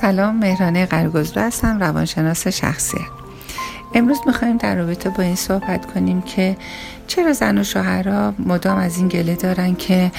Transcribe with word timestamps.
سلام 0.00 0.36
مهرانه 0.36 0.86
قرگزرو 0.86 1.42
هستم 1.42 1.78
روانشناس 1.80 2.48
شخصی 2.48 2.98
امروز 3.94 4.18
می‌خوایم 4.26 4.56
در 4.56 4.76
رابطه 4.76 5.10
با 5.10 5.22
این 5.22 5.34
صحبت 5.34 5.86
کنیم 5.94 6.22
که 6.22 6.56
چرا 7.06 7.32
زن 7.32 7.58
و 7.58 7.64
شوهرها 7.64 8.34
مدام 8.38 8.78
از 8.78 8.98
این 8.98 9.08
گله 9.08 9.34
دارن 9.34 9.74
که 9.74 10.12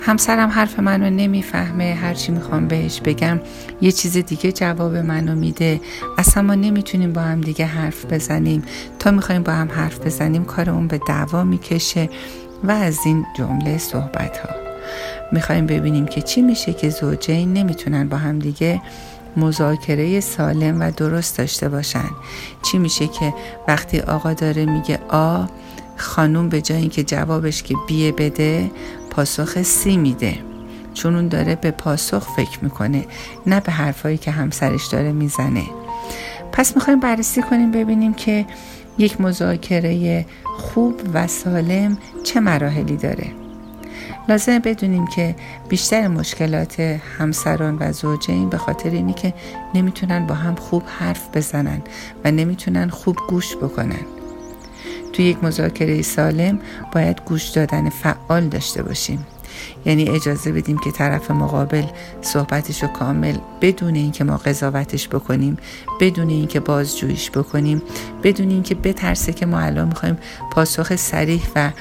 همسرم 0.00 0.48
حرف 0.48 0.78
منو 0.78 1.10
نمی‌فهمه 1.10 1.98
هرچی 2.02 2.32
می‌خوام 2.32 2.68
بهش 2.68 3.00
بگم 3.00 3.40
یه 3.80 3.92
چیز 3.92 4.16
دیگه 4.16 4.52
جواب 4.52 4.96
منو 4.96 5.34
میده. 5.34 5.80
اصلا 6.18 6.42
ما 6.42 6.54
نمی‌تونیم 6.54 7.12
با 7.12 7.20
هم 7.20 7.40
دیگه 7.40 7.66
حرف 7.66 8.04
بزنیم. 8.04 8.62
تا 8.98 9.10
می‌خوایم 9.10 9.42
با 9.42 9.52
هم 9.52 9.68
حرف 9.70 10.00
بزنیم 10.00 10.44
کارمون 10.44 10.88
به 10.88 11.00
دعوا 11.08 11.44
می‌کشه 11.44 12.08
و 12.64 12.70
از 12.70 12.98
این 13.06 13.26
جمله 13.36 13.78
صحبت 13.78 14.38
ها 14.38 14.50
می‌خوایم 15.32 15.66
ببینیم 15.66 16.06
که 16.06 16.22
چی 16.22 16.42
میشه 16.42 16.72
که 16.72 16.90
زوجین 16.90 17.52
نمی‌تونن 17.52 18.08
با 18.08 18.16
هم 18.16 18.38
دیگه 18.38 18.80
مذاکره 19.36 20.20
سالم 20.20 20.80
و 20.80 20.90
درست 20.90 21.38
داشته 21.38 21.68
باشن 21.68 22.10
چی 22.62 22.78
میشه 22.78 23.06
که 23.06 23.34
وقتی 23.68 24.00
آقا 24.00 24.32
داره 24.32 24.66
میگه 24.66 24.98
آ 25.08 25.44
خانوم 25.96 26.48
به 26.48 26.60
جای 26.60 26.78
اینکه 26.78 27.04
جوابش 27.04 27.62
که 27.62 27.74
بیه 27.86 28.12
بده 28.12 28.70
پاسخ 29.10 29.62
سی 29.62 29.96
میده. 29.96 30.38
چون 30.94 31.14
اون 31.14 31.28
داره 31.28 31.54
به 31.54 31.70
پاسخ 31.70 32.28
فکر 32.36 32.58
می‌کنه 32.62 33.06
نه 33.46 33.60
به 33.60 33.72
حرفایی 33.72 34.18
که 34.18 34.30
همسرش 34.30 34.86
داره 34.86 35.12
می‌زنه. 35.12 35.64
پس 36.52 36.76
می‌خوایم 36.76 37.00
بررسی 37.00 37.42
کنیم 37.42 37.70
ببینیم 37.70 38.14
که 38.14 38.46
یک 38.98 39.20
مذاکره 39.20 40.26
خوب 40.58 41.00
و 41.14 41.26
سالم 41.26 41.98
چه 42.24 42.40
مراحلی 42.40 42.96
داره. 42.96 43.41
لازم 44.28 44.58
بدونیم 44.58 45.06
که 45.06 45.34
بیشتر 45.68 46.08
مشکلات 46.08 46.80
همسران 47.18 47.76
و 47.80 47.92
زوجین 47.92 48.48
به 48.48 48.58
خاطر 48.58 48.90
اینی 48.90 49.12
که 49.12 49.34
نمی‌تونن 49.74 50.26
با 50.26 50.34
هم 50.34 50.54
خوب 50.54 50.82
حرف 50.86 51.28
بزنن 51.34 51.82
و 52.24 52.30
نمی‌تونن 52.30 52.88
خوب 52.88 53.16
گوش 53.28 53.56
بکنن. 53.56 54.06
توی 55.12 55.24
یک 55.24 55.44
مذاکره 55.44 56.02
سالم 56.02 56.58
باید 56.92 57.20
گوش 57.24 57.48
دادن 57.48 57.90
فعال 57.90 58.48
داشته 58.48 58.82
باشیم. 58.82 59.26
یعنی 59.84 60.08
اجازه 60.08 60.52
بدیم 60.52 60.78
که 60.78 60.90
طرف 60.90 61.30
مقابل 61.30 61.84
صحبتش 62.20 62.82
رو 62.82 62.88
کامل 62.88 63.36
بدون 63.60 63.94
اینکه 63.94 64.24
ما 64.24 64.36
قضاوتش 64.36 65.08
بکنیم 65.08 65.56
بدون 66.00 66.28
اینکه 66.28 66.60
بازجویش 66.60 67.30
بکنیم 67.30 67.82
بدون 68.22 68.50
اینکه 68.50 68.74
بترسه 68.74 69.32
که 69.32 69.46
ما 69.46 69.58
الان 69.58 69.88
می‌خوایم 69.88 70.18
پاسخ 70.50 70.96
سریح 70.96 71.42
و 71.56 71.72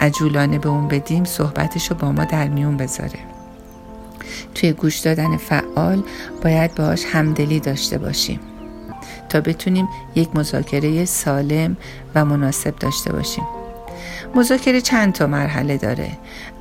عجولانه 0.00 0.58
به 0.58 0.68
اون 0.68 0.88
بدیم 0.88 1.24
صحبتش 1.24 1.90
رو 1.90 1.96
با 1.96 2.12
ما 2.12 2.24
در 2.24 2.48
میون 2.48 2.76
بذاره. 2.76 3.18
توی 4.54 4.72
گوش 4.72 4.98
دادن 4.98 5.36
فعال 5.36 6.02
باید 6.42 6.74
باهاش 6.74 7.04
همدلی 7.04 7.60
داشته 7.60 7.98
باشیم 7.98 8.40
تا 9.28 9.40
بتونیم 9.40 9.88
یک 10.14 10.36
مذاکره 10.36 11.04
سالم 11.04 11.76
و 12.14 12.24
مناسب 12.24 12.76
داشته 12.76 13.12
باشیم. 13.12 13.44
مذاکره 14.34 14.80
چند 14.80 15.12
تا 15.12 15.26
مرحله 15.26 15.76
داره؟ 15.76 16.10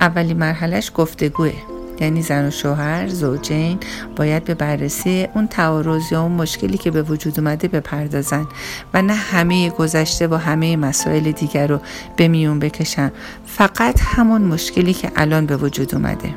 اولی 0.01 0.33
مرحلهش 0.33 0.91
گفتگوه. 0.95 1.76
یعنی 1.99 2.21
زن 2.21 2.47
و 2.47 2.51
شوهر 2.51 3.07
زوجین 3.07 3.79
باید 4.15 4.43
به 4.43 4.53
بررسی 4.53 5.27
اون 5.35 5.47
تعارض 5.47 6.11
یا 6.11 6.21
اون 6.21 6.31
مشکلی 6.31 6.77
که 6.77 6.91
به 6.91 7.01
وجود 7.01 7.39
اومده 7.39 7.67
بپردازن 7.67 8.47
و 8.93 9.01
نه 9.01 9.13
همه 9.13 9.69
گذشته 9.69 10.27
و 10.27 10.35
همه 10.35 10.77
مسائل 10.77 11.31
دیگر 11.31 11.67
رو 11.67 11.79
به 12.17 12.27
میون 12.27 12.59
بکشن. 12.59 13.11
فقط 13.45 13.99
همون 14.01 14.41
مشکلی 14.41 14.93
که 14.93 15.11
الان 15.15 15.45
به 15.45 15.57
وجود 15.57 15.95
اومده. 15.95 16.29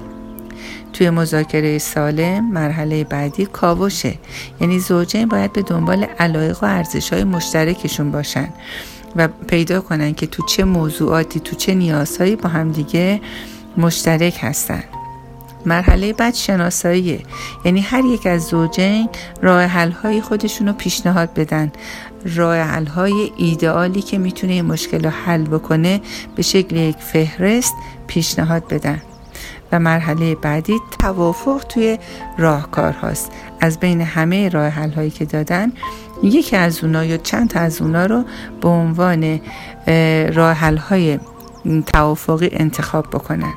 توی 0.92 1.10
مذاکره 1.10 1.78
سالم 1.78 2.52
مرحله 2.52 3.04
بعدی 3.04 3.46
کاوشه 3.46 4.14
یعنی 4.60 4.78
زوجین 4.78 5.28
باید 5.28 5.52
به 5.52 5.62
دنبال 5.62 6.04
علایق 6.04 6.62
و 6.62 6.66
ارزش 6.66 7.12
های 7.12 7.24
مشترکشون 7.24 8.10
باشن 8.10 8.48
و 9.16 9.28
پیدا 9.28 9.80
کنن 9.80 10.14
که 10.14 10.26
تو 10.26 10.46
چه 10.46 10.64
موضوعاتی 10.64 11.40
تو 11.40 11.56
چه 11.56 11.74
نیازهایی 11.74 12.36
با 12.36 12.48
همدیگه 12.48 13.20
مشترک 13.76 14.38
هستن. 14.40 14.82
مرحله 15.66 16.12
بعد 16.12 16.34
شناساییه 16.34 17.20
یعنی 17.64 17.80
هر 17.80 18.04
یک 18.04 18.26
از 18.26 18.42
زوجین 18.42 19.08
راه 19.42 19.62
حل 19.62 19.90
های 19.90 20.20
خودشون 20.20 20.66
رو 20.66 20.72
پیشنهاد 20.72 21.34
بدن. 21.34 21.72
راه 22.36 22.56
حل 22.56 22.86
های 22.86 23.32
ایدئالی 23.36 24.02
که 24.02 24.18
می‌تونه 24.18 24.52
این 24.52 24.64
مشکل 24.64 25.04
رو 25.04 25.10
حل 25.10 25.44
بکنه 25.44 26.00
به 26.36 26.42
شکل 26.42 26.76
یک 26.76 26.96
فهرست 26.96 27.74
پیشنهاد 28.06 28.68
بدن. 28.68 29.02
و 29.72 29.78
مرحله 29.78 30.34
بعدی 30.34 30.78
توافق 30.98 31.64
توی 31.68 31.98
راهکار 32.38 32.92
هاست. 32.92 33.32
از 33.60 33.80
بین 33.80 34.00
همه 34.00 34.48
راه 34.48 34.68
حل 34.68 34.90
هایی 34.90 35.10
که 35.10 35.24
دادن 35.24 35.72
یکی 36.22 36.56
از 36.56 36.84
اونا 36.84 37.04
یا 37.04 37.16
چند 37.16 37.52
از 37.56 37.82
اونا 37.82 38.06
رو 38.06 38.24
به 38.60 38.68
عنوان 38.68 39.40
راه 40.34 40.52
حل 40.52 40.76
های 40.76 41.18
توافقی 41.86 42.48
انتخاب 42.52 43.06
بکنن. 43.06 43.52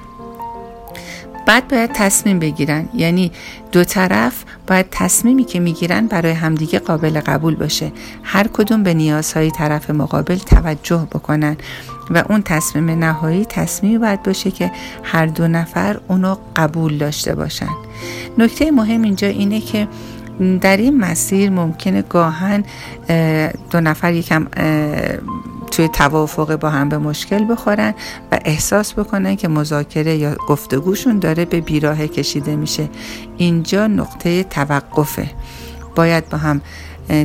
بعد 1.46 1.68
باید 1.68 1.92
تصمیم 1.94 2.40
بگیرن. 2.40 2.90
یعنی 2.94 3.32
دو 3.72 3.84
طرف 3.84 4.44
باید 4.68 4.86
تصمیمی 4.92 5.44
که 5.44 5.60
می‌گیرن 5.60 6.08
برای 6.08 6.32
همدیگه 6.32 6.80
قابل 6.80 7.20
قبول 7.20 7.56
باشه. 7.56 7.92
هر 8.24 8.48
کدوم 8.48 8.84
به 8.84 8.94
نیازهای 8.94 9.52
طرف 9.52 9.90
مقابل 9.90 10.38
توجه 10.38 11.08
بکنن. 11.12 11.58
و 12.10 12.24
اون 12.30 12.42
تصمیم 12.42 12.90
نهایی 12.90 13.46
تصمیمی 13.46 13.98
باید 13.98 14.24
باشه 14.24 14.52
که 14.52 14.72
هر 15.04 15.26
دو 15.26 15.48
نفر 15.48 16.00
اونو 16.08 16.36
قبول 16.56 16.98
داشته 16.98 17.36
باشن. 17.36 17.70
نکته 18.38 18.72
مهم 18.72 19.02
اینجا 19.02 19.28
اینه 19.28 19.62
که 19.62 19.88
در 20.62 20.78
این 20.78 20.98
مسیر 20.98 21.50
ممکنه 21.50 22.02
گاهن 22.02 22.64
دو 23.70 23.82
نفر 23.82 24.14
یکم 24.14 24.48
توی 25.74 25.88
توافق 25.88 26.56
با 26.56 26.70
هم 26.70 26.90
به 26.90 26.98
مشکل 26.98 27.46
بخورن 27.46 27.94
و 28.32 28.40
احساس 28.46 28.94
بکنن 28.94 29.36
که 29.36 29.48
مذاکره 29.48 30.16
یا 30.16 30.36
گفتگوشون 30.48 31.20
داره 31.20 31.46
به 31.46 31.62
بیراه 31.62 32.08
کشیده 32.08 32.56
میشه. 32.56 32.90
اینجا 33.38 33.88
نقطه 33.88 34.44
توقفه. 34.44 35.30
باید 35.96 36.30
با 36.30 36.38
هم 36.38 36.62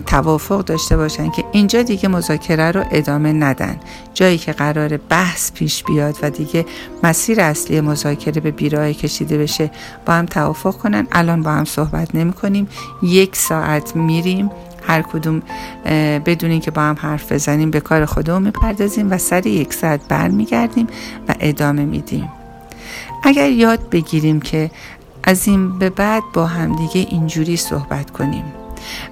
توافق 0.06 0.64
داشته 0.64 0.97
باشن 0.97 1.31
که 1.31 1.44
اینجا 1.53 1.82
دیگه 1.82 2.08
مذاکره 2.08 2.70
رو 2.70 2.84
ادامه 2.91 3.32
ندن. 3.32 3.81
جایی 4.14 4.38
که 4.38 4.53
قرار 4.53 4.97
بحث 4.97 5.53
پیش 5.53 5.84
بیاد 5.84 6.16
و 6.22 6.31
دیگه 6.31 6.66
مسیر 7.03 7.41
اصلی 7.41 7.81
مذاکره 7.81 8.41
به 8.41 8.50
بیراه 8.50 8.92
کشیده 8.92 9.38
بشه 9.38 9.70
با 10.06 10.12
هم 10.12 10.26
توافق 10.26 10.76
کنن. 10.76 11.06
الان 11.12 11.42
با 11.42 11.50
هم 11.50 11.64
صحبت 11.64 12.14
نمی 12.14 12.32
کنیم 12.32 12.69
یک 13.03 13.37
ساعت 13.37 13.97
میریم. 13.97 14.50
هر 14.88 15.03
کدوم 15.03 15.43
بدون 16.26 16.50
اینکه 16.50 16.71
با 16.71 16.82
هم 16.82 16.97
حرف 17.00 17.32
بزنیم 17.32 17.71
به 17.71 17.81
کار 17.81 18.04
خودمون 18.04 18.43
می‌پردازیم 18.43 19.10
و 19.10 19.19
سر 19.19 19.47
یک 19.47 19.75
ساعت 19.75 20.00
برمیگردیم 20.09 20.87
و 21.28 21.34
ادامه 21.41 21.84
میدیم. 21.84 22.28
اگر 23.25 23.50
یاد 23.50 23.91
بگیریم 23.91 24.41
که 24.41 24.71
از 25.25 25.49
این 25.49 25.78
به 25.78 25.91
بعد 25.91 26.22
با 26.34 26.47
همدیگه 26.47 27.06
اینجوری 27.10 27.56
صحبت 27.56 28.10
کنیم 28.10 28.44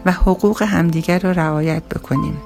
و 0.07 0.13
حقوق 0.13 0.63
همدیگر 0.63 1.19
رو 1.19 1.33
رعایت 1.33 1.83
بکنیم 1.83 2.37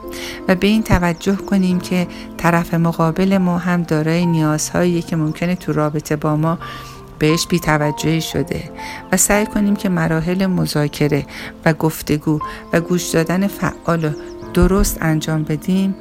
و 0.48 0.54
به 0.54 0.66
این 0.66 0.82
توجه 0.82 1.36
کنیم 1.36 1.80
که 1.80 2.06
طرف 2.36 2.74
مقابل 2.74 3.38
ما 3.38 3.58
هم 3.58 3.82
دارای 3.82 4.26
نیازهایی 4.26 5.02
که 5.02 5.16
ممکنه 5.16 5.54
تو 5.54 5.72
رابطه 5.72 6.16
با 6.16 6.36
ما 6.36 6.58
بهش 7.20 7.46
بیتوجهی 7.46 8.20
شده 8.20 8.62
و 9.12 9.16
سعی 9.16 9.46
کنیم 9.46 9.76
که 9.76 9.88
مراحل 9.88 10.46
مذاکره 10.46 11.26
و 11.64 11.72
گفتگو 11.72 12.40
و 12.72 12.80
گوش 12.80 13.02
دادن 13.10 13.46
فعال 13.46 14.14
درست 14.54 14.98
انجام 15.00 15.42
بدیم. 15.42 15.94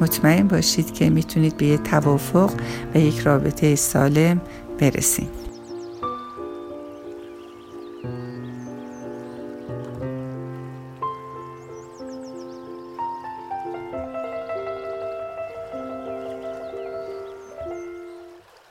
مطمئن 0.00 0.48
باشید 0.48 0.94
که 0.94 1.10
می‌تونید 1.10 1.56
به 1.56 1.66
یک 1.66 1.82
توافق 1.82 2.50
و 2.94 2.98
یک 2.98 3.18
رابطه 3.18 3.74
سالم 3.74 4.40
برسیم. 4.78 5.28